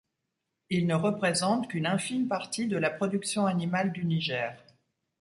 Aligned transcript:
Il 0.71 0.87
ne 0.87 0.95
représente 0.95 1.67
qu’une 1.67 1.85
infime 1.85 2.27
partie 2.27 2.67
de 2.67 2.75
la 2.75 2.89
production 2.89 3.45
animale 3.45 3.91
du 3.91 4.03
Niger. 4.03 4.57